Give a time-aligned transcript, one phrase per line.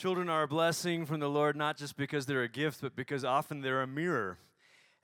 [0.00, 3.22] Children are a blessing from the Lord, not just because they're a gift, but because
[3.22, 4.38] often they're a mirror.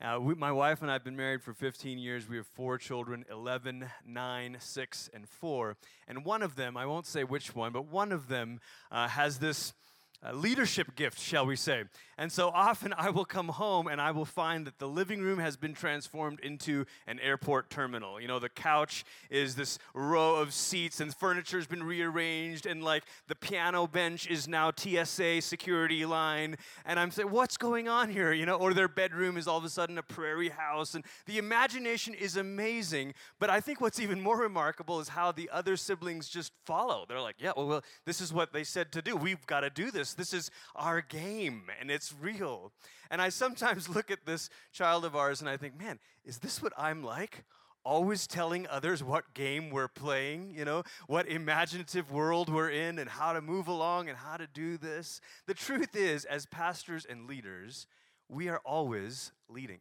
[0.00, 2.26] Uh, we, my wife and I have been married for 15 years.
[2.26, 5.76] We have four children 11, 9, 6, and 4.
[6.08, 8.59] And one of them, I won't say which one, but one of them
[8.90, 9.74] uh, has this
[10.23, 11.84] a leadership gift, shall we say.
[12.18, 15.39] And so often I will come home and I will find that the living room
[15.39, 18.18] has been transformed into an airport terminal.
[18.21, 22.82] You know, the couch is this row of seats and furniture has been rearranged, and
[22.82, 26.57] like the piano bench is now TSA security line.
[26.86, 28.32] And I'm saying, what's going on here?
[28.32, 30.94] You know, or their bedroom is all of a sudden a prairie house.
[30.94, 33.12] And the imagination is amazing.
[33.39, 37.05] But I think what's even more remarkable is how the other siblings just follow.
[37.07, 39.17] They're like, yeah, well, well this is what they said to do.
[39.17, 40.33] We've got to do this this.
[40.33, 42.73] Is our game and it's real.
[43.10, 46.62] And I sometimes look at this child of ours and I think, man, is this
[46.62, 47.45] what I'm like?
[47.84, 53.09] Always telling others what game we're playing, you know, what imaginative world we're in and
[53.09, 55.20] how to move along and how to do this.
[55.46, 57.87] The truth is, as pastors and leaders,
[58.29, 59.79] we are always leading.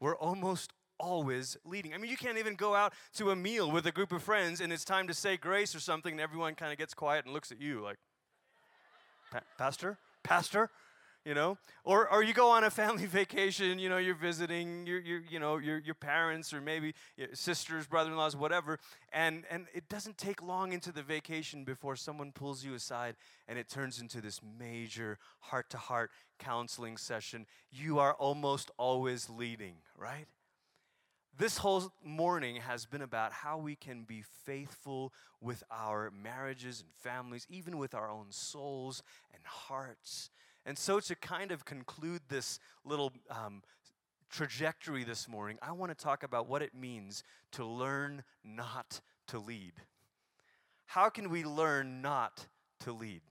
[0.00, 1.94] We're almost always leading.
[1.94, 4.60] I mean, you can't even go out to a meal with a group of friends
[4.60, 7.34] and it's time to say grace or something, and everyone kind of gets quiet and
[7.34, 7.96] looks at you like,
[9.30, 10.70] pa- pastor, pastor,
[11.24, 15.00] you know, or or you go on a family vacation, you know, you're visiting your,
[15.00, 16.94] your you know your your parents or maybe
[17.32, 18.78] sisters, brother-in-laws, whatever,
[19.12, 23.16] and and it doesn't take long into the vacation before someone pulls you aside
[23.48, 27.46] and it turns into this major heart-to-heart counseling session.
[27.70, 30.26] You are almost always leading, right?
[31.40, 36.90] This whole morning has been about how we can be faithful with our marriages and
[36.92, 40.28] families, even with our own souls and hearts.
[40.66, 43.62] And so, to kind of conclude this little um,
[44.28, 49.38] trajectory this morning, I want to talk about what it means to learn not to
[49.38, 49.72] lead.
[50.84, 52.48] How can we learn not
[52.80, 53.22] to lead?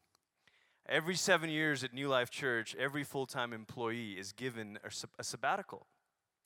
[0.88, 4.80] Every seven years at New Life Church, every full time employee is given
[5.20, 5.86] a sabbatical.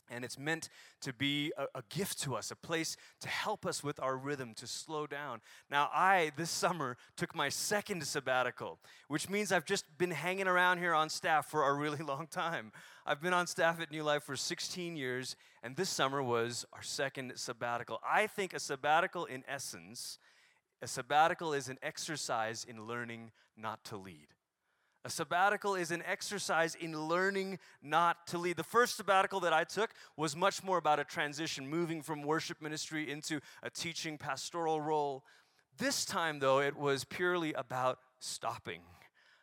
[0.10, 0.70] And it's meant
[1.02, 4.54] to be a, a, gift to us, a place to help us with our rhythm,
[4.56, 5.42] to slow down.
[5.72, 10.80] Now, I, this summer, took my second sabbatical, which means I've just been hanging around
[10.80, 12.72] here on staff for a really long time.
[13.06, 16.84] I've been on staff at New Life for 16 years, and this summer was our
[16.84, 18.00] second sabbatical.
[18.08, 20.20] I think a sabbatical, in essence,
[20.82, 24.28] a sabbatical is an exercise in learning not to lead.
[25.06, 28.56] A sabbatical is an exercise in learning not to lead.
[28.56, 32.62] The first sabbatical that I took was much more about a transition, moving from worship
[32.62, 35.26] ministry into a teaching pastoral role.
[35.78, 38.82] This time, though, it was purely about stopping,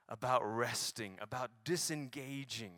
[0.08, 2.72] about resting, about disengaging.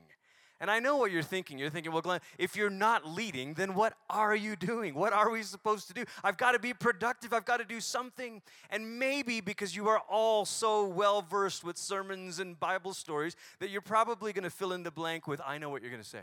[0.62, 1.59] And I know what you're thinking.
[1.59, 4.95] You're thinking, well, Glenn, if you're not leading, then what are you doing?
[4.95, 6.05] What are we supposed to do?
[6.23, 7.33] I've got to be productive.
[7.33, 8.41] I've got to do something.
[8.71, 13.71] And maybe because you are all so well versed with sermons and Bible stories that
[13.71, 16.09] you're probably going to fill in the blank with, I know what you're going to
[16.09, 16.23] say.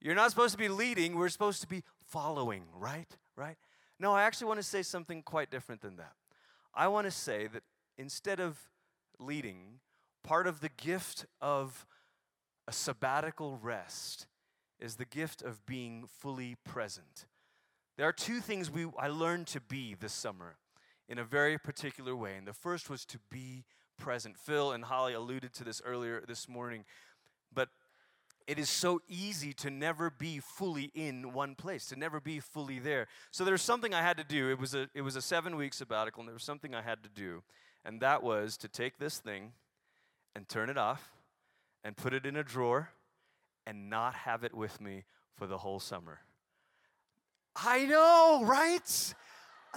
[0.00, 3.08] You're not supposed to be leading, we're supposed to be following, right?
[3.34, 3.56] Right?
[3.98, 6.12] No, I actually want to say something quite different than that.
[6.72, 7.64] I want to say that
[7.98, 8.56] instead of
[9.18, 9.80] leading,
[10.22, 11.86] part of the gift of
[12.66, 14.26] a sabbatical rest
[14.80, 17.26] is the gift of being fully present.
[17.96, 20.56] There are two things we, I learned to be this summer
[21.08, 22.36] in a very particular way.
[22.36, 23.64] And the first was to be
[23.96, 24.36] present.
[24.36, 26.84] Phil and Holly alluded to this earlier this morning,
[27.52, 27.68] but
[28.46, 32.78] it is so easy to never be fully in one place, to never be fully
[32.78, 33.06] there.
[33.30, 34.50] So there's something I had to do.
[34.50, 37.02] It was a, it was a seven week sabbatical, and there was something I had
[37.04, 37.42] to do,
[37.84, 39.52] and that was to take this thing
[40.34, 41.13] and turn it off
[41.84, 42.90] and put it in a drawer
[43.66, 45.04] and not have it with me
[45.36, 46.20] for the whole summer.
[47.54, 49.14] I know, right?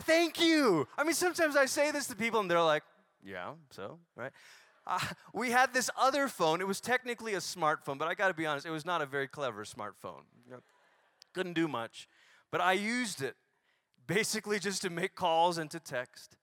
[0.02, 0.88] Thank you.
[0.98, 2.84] I mean, sometimes I say this to people and they're like,
[3.24, 4.32] yeah, so, right?
[4.86, 5.00] Uh,
[5.34, 6.62] we had this other phone.
[6.62, 9.06] It was technically a smartphone, but I got to be honest, it was not a
[9.06, 10.22] very clever smartphone.
[10.50, 10.60] Know,
[11.34, 12.08] couldn't do much.
[12.52, 13.36] But I used it
[14.08, 16.38] basically just to make calls and to text.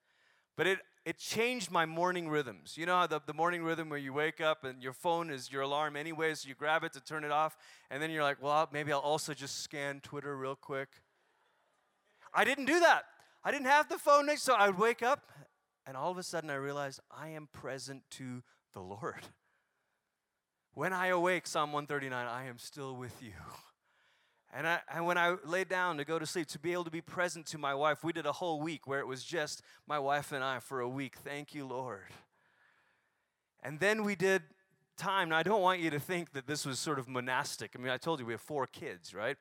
[0.56, 2.76] But it it changed my morning rhythms.
[2.76, 5.62] You know the, the morning rhythm where you wake up and your phone is your
[5.62, 7.56] alarm anyway, so you grab it to turn it off,
[7.90, 10.88] and then you're like, well, maybe I'll also just scan Twitter real quick.
[12.32, 13.04] I didn't do that.
[13.44, 15.30] I didn't have the phone next, so I would wake up,
[15.86, 18.42] and all of a sudden I realized I am present to
[18.72, 19.26] the Lord.
[20.72, 23.32] When I awake, Psalm 139, I am still with you.
[24.56, 26.90] And, I, and when I laid down to go to sleep, to be able to
[26.90, 29.98] be present to my wife, we did a whole week where it was just my
[29.98, 31.16] wife and I for a week.
[31.16, 32.12] Thank you, Lord.
[33.64, 34.42] And then we did
[34.96, 35.30] time.
[35.30, 37.72] Now, I don't want you to think that this was sort of monastic.
[37.76, 39.36] I mean, I told you we have four kids, right?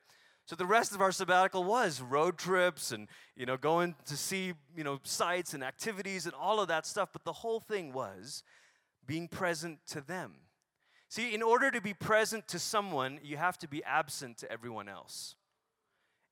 [0.46, 3.06] So the rest of our sabbatical was road trips and,
[3.36, 7.10] you know, going to see, you know, sites and activities and all of that stuff.
[7.12, 8.42] But the whole thing was
[9.06, 10.34] being present to them.
[11.14, 14.88] See, in order to be present to someone, you have to be absent to everyone
[14.88, 15.36] else.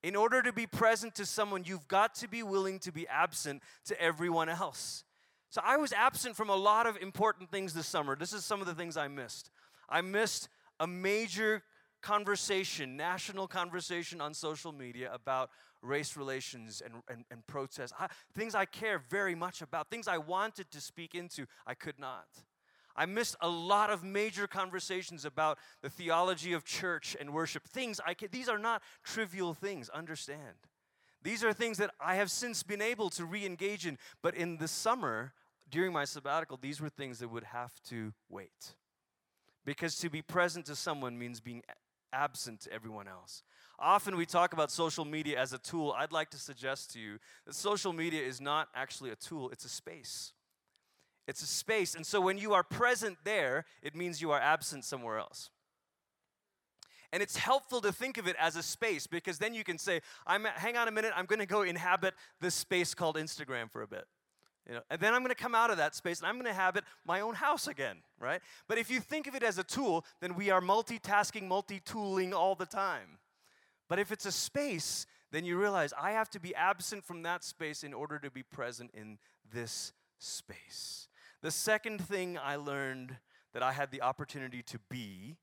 [0.03, 3.63] In order to be present to someone, you've got to be willing to be absent
[3.85, 5.05] to everyone else.
[5.51, 8.17] So I was absent from a lot of important things this summer.
[8.17, 9.53] This is some of the things I missed.
[9.89, 10.49] I missed
[10.81, 11.63] a major
[12.01, 15.51] conversation, national conversation on social media about
[15.81, 17.93] race relations and, and, and protests.
[18.01, 22.01] I, things I care very much about, things I wanted to speak into, I could
[22.01, 22.27] not.
[22.97, 27.65] I missed a lot of major conversations about the theology of church and worship.
[27.65, 30.57] Things I can, these are not trivial things, understand.
[31.23, 34.57] These are things that I have since been able to re engage in, but in
[34.57, 35.33] the summer,
[35.71, 38.75] during my sabbatical, these were things that would have to wait.
[39.65, 41.63] Because to be present to someone means being
[42.13, 43.43] absent to everyone else.
[43.79, 45.95] Often we talk about social media as a tool.
[45.97, 49.65] I'd like to suggest to you that social media is not actually a tool, it's
[49.65, 50.33] a space.
[51.29, 51.95] It's a space.
[51.95, 55.51] And so when you are present there, it means you are absent somewhere else.
[57.13, 60.01] And it's helpful to think of it as a space because then you can say,
[60.27, 63.83] I'm, hang on a minute, I'm going to go inhabit this space called Instagram for
[63.83, 64.07] a bit.
[64.67, 66.45] You know, and then I'm going to come out of that space and I'm going
[66.45, 68.41] to inhabit my own house again, right?
[68.69, 72.55] But if you think of it as a tool, then we are multitasking, multi-tooling all
[72.55, 73.19] the time.
[73.89, 77.45] But if it's a space, then you realize I have to be absent from that
[77.45, 79.19] space in order to be present in
[79.53, 81.09] this space.
[81.43, 83.17] The second thing I learned
[83.53, 85.37] that I had the opportunity to be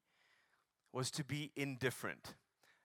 [0.94, 2.36] was to be indifferent.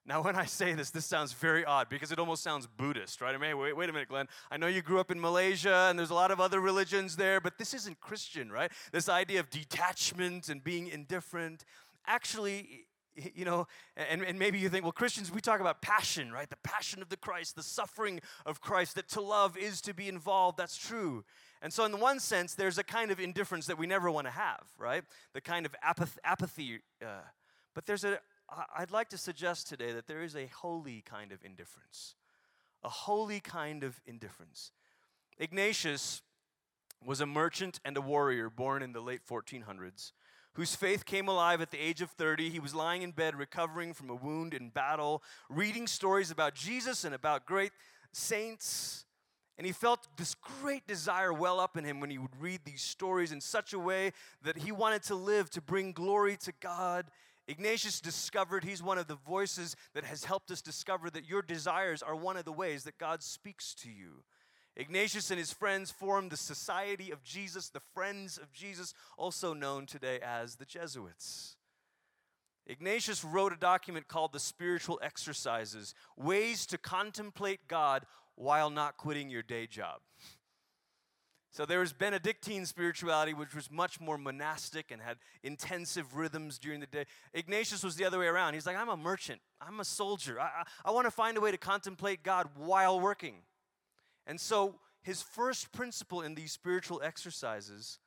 [0.06, 3.34] Now, when I say this, this sounds very odd because it almost sounds Buddhist, right?
[3.34, 4.28] I mean, wait, wait a minute, Glenn.
[4.50, 7.40] I know you grew up in Malaysia and there's a lot of other religions there,
[7.40, 8.70] but this isn't Christian, right?
[8.92, 11.64] This idea of detachment and being indifferent.
[12.06, 12.86] Actually,
[13.34, 13.66] you know,
[13.96, 16.48] and, and maybe you think, well, Christians, we talk about passion, right?
[16.48, 20.08] The passion of the Christ, the suffering of Christ, that to love is to be
[20.08, 20.58] involved.
[20.58, 21.24] That's true.
[21.62, 24.26] And so, in the one sense, there's a kind of indifference that we never want
[24.26, 25.04] to have, right?
[25.32, 26.80] The kind of apath- apathy.
[27.02, 27.20] Uh,
[27.74, 28.18] but there's a,
[28.76, 32.14] I'd like to suggest today that there is a holy kind of indifference.
[32.82, 34.72] A holy kind of indifference.
[35.38, 36.22] Ignatius
[37.04, 40.12] was a merchant and a warrior born in the late 1400s
[40.54, 42.50] whose faith came alive at the age of 30.
[42.50, 47.04] He was lying in bed, recovering from a wound in battle, reading stories about Jesus
[47.04, 47.72] and about great
[48.12, 49.04] saints.
[49.56, 52.82] And he felt this great desire well up in him when he would read these
[52.82, 54.12] stories in such a way
[54.42, 57.06] that he wanted to live to bring glory to God.
[57.46, 62.02] Ignatius discovered he's one of the voices that has helped us discover that your desires
[62.02, 64.24] are one of the ways that God speaks to you.
[64.76, 69.86] Ignatius and his friends formed the Society of Jesus, the Friends of Jesus, also known
[69.86, 71.56] today as the Jesuits.
[72.66, 78.04] Ignatius wrote a document called the Spiritual Exercises Ways to Contemplate God
[78.34, 80.00] While Not Quitting Your Day Job.
[81.52, 86.80] So there was Benedictine spirituality, which was much more monastic and had intensive rhythms during
[86.80, 87.04] the day.
[87.32, 88.54] Ignatius was the other way around.
[88.54, 90.40] He's like, I'm a merchant, I'm a soldier.
[90.40, 93.36] I, I, I want to find a way to contemplate God while working.
[94.26, 97.98] And so his first principle in these spiritual exercises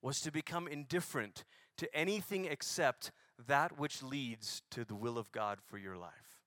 [0.00, 1.44] was to become indifferent
[1.78, 3.10] to anything except
[3.46, 6.40] that which leads to the will of God for your life.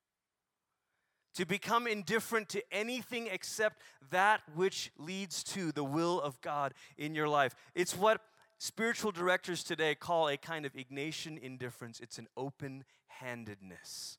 [1.36, 7.14] To become indifferent to anything except that which leads to the will of God in
[7.14, 7.54] your life.
[7.76, 8.22] It's what
[8.58, 12.00] spiritual directors today call a kind of Ignatian indifference.
[12.00, 14.18] It's an open handedness,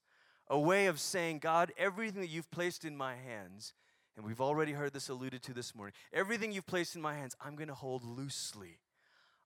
[0.48, 3.72] a way of saying, God, everything that you've placed in my hands
[4.18, 5.94] and we've already heard this alluded to this morning.
[6.12, 8.80] Everything you've placed in my hands, I'm going to hold loosely.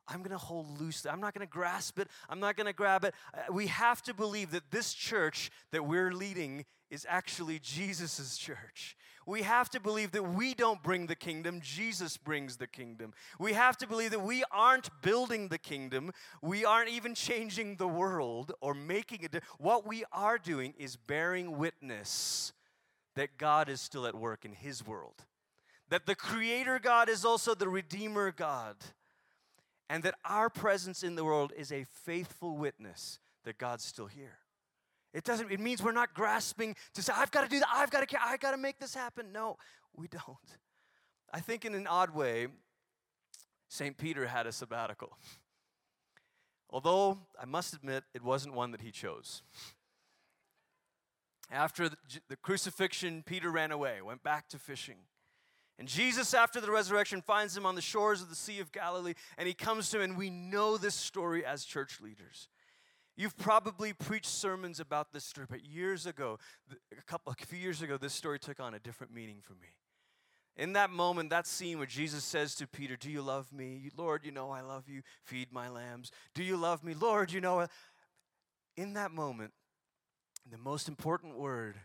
[0.09, 1.11] I'm going to hold loosely.
[1.11, 2.09] I'm not going to grasp it.
[2.31, 3.14] I'm not going to grab it.
[3.35, 8.97] Uh, we have to believe that this church that we're leading is actually Jesus' church.
[9.26, 13.12] We have to believe that we don't bring the kingdom, Jesus brings the kingdom.
[13.38, 17.87] We have to believe that we aren't building the kingdom, we aren't even changing the
[17.87, 19.43] world or making it.
[19.59, 22.55] What we are doing is bearing witness
[23.14, 25.25] that God is still at work in His world,
[25.88, 28.76] that the Creator God is also the Redeemer God,
[29.88, 34.38] and that our presence in the world is a faithful witness that God's still here.
[35.12, 37.90] It doesn't, it means we're not grasping to say, I've got to do that, I've
[37.90, 39.33] got to, I've got to make this happen.
[39.33, 39.59] No,
[39.95, 40.23] we don't.
[41.33, 42.47] I think in an odd way,
[43.69, 43.97] St.
[43.97, 45.16] Peter had a sabbatical.
[46.71, 49.42] Although I must admit, it wasn't one that he chose.
[51.52, 54.97] After the, crucifixion, Peter ran away, went back to fishing.
[55.78, 59.14] And Jesus, after the resurrection, finds him on the shores of the Sea of Galilee,
[59.37, 62.49] and he comes to him, and we know this story as church leaders.
[63.16, 66.38] You've probably preached sermons about this story, but years ago,
[66.71, 69.68] a couple, a few years ago, this story took on a different meaning for me.
[70.56, 73.90] In that moment, that scene where Jesus says to Peter, Do you love me?
[73.97, 75.02] Lord, you know I love you.
[75.23, 76.11] Feed my lambs.
[76.35, 76.94] Do you love me?
[76.94, 77.66] Lord, you know.
[78.76, 79.52] In that moment,
[80.51, 81.77] the most important word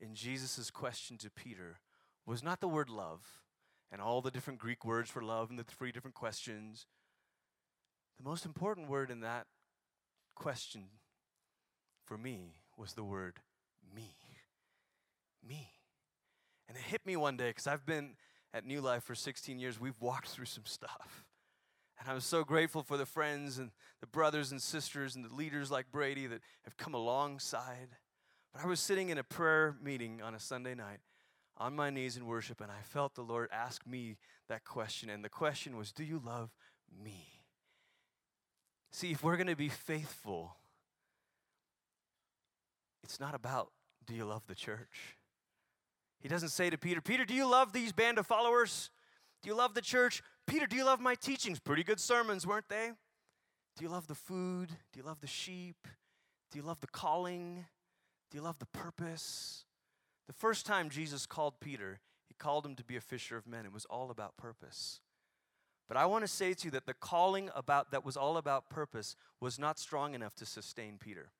[0.00, 1.78] in Jesus' question to Peter
[2.26, 3.42] was not the word love
[3.90, 6.86] and all the different Greek words for love and the three different questions.
[8.18, 9.46] The most important word in that
[10.34, 10.84] question
[12.04, 13.40] for me was the word
[13.94, 14.14] me.
[15.46, 15.70] Me.
[16.68, 18.14] And it hit me one day because I've been
[18.54, 19.80] at New Life for 16 years.
[19.80, 21.24] We've walked through some stuff.
[21.98, 25.70] And I'm so grateful for the friends and the brothers and sisters and the leaders
[25.70, 27.90] like Brady that have come alongside.
[28.52, 31.00] But I was sitting in a prayer meeting on a Sunday night
[31.56, 34.16] on my knees in worship, and I felt the Lord ask me
[34.48, 35.10] that question.
[35.10, 36.50] And the question was, Do you love
[37.02, 37.26] me?
[38.90, 40.56] See, if we're going to be faithful,
[43.02, 43.70] it's not about
[44.06, 45.16] do you love the church?
[46.20, 48.90] He doesn't say to Peter, Peter, do you love these band of followers?
[49.42, 50.22] Do you love the church?
[50.46, 51.58] Peter, do you love my teachings?
[51.58, 52.90] Pretty good sermons, weren't they?
[53.76, 54.68] Do you love the food?
[54.92, 55.88] Do you love the sheep?
[56.50, 57.64] Do you love the calling?
[58.32, 59.66] Do you love the purpose?
[60.26, 63.66] The first time Jesus called Peter, he called him to be a fisher of men.
[63.66, 65.00] It was all about purpose.
[65.86, 68.70] But I want to say to you that the calling about that was all about
[68.70, 71.30] purpose was not strong enough to sustain Peter.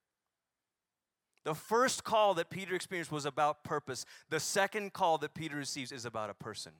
[1.45, 4.05] The first call that Peter experienced was about purpose.
[4.29, 6.73] The second call that Peter receives is about a person.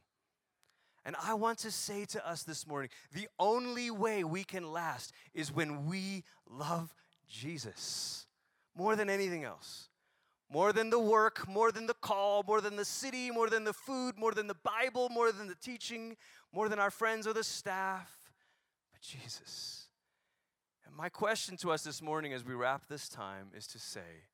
[1.03, 5.12] And I want to say to us this morning the only way we can last
[5.34, 6.93] is when we love
[7.27, 8.27] Jesus
[8.75, 9.89] more than anything else.
[10.52, 13.74] More than the work, more than the call, more than the city, more than the
[13.74, 16.16] food, more than the Bible, more than the teaching,
[16.52, 18.32] more than our friends or the staff,
[18.92, 19.88] but Jesus.
[20.86, 24.28] And my question to us this morning as we wrap this time is to say,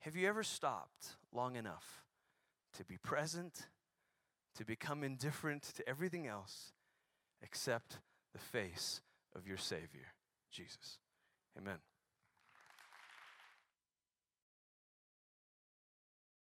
[0.00, 2.04] have you ever stopped long enough
[2.76, 3.68] to be present,
[4.56, 6.72] to become indifferent to everything else
[7.40, 7.98] except
[8.34, 9.00] the face
[9.34, 10.12] of your Savior,
[10.50, 10.98] Jesus?
[11.56, 11.78] Amen.